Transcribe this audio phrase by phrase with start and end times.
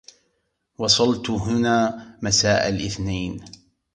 [0.77, 3.45] وصلت هنا مساء الإثنين.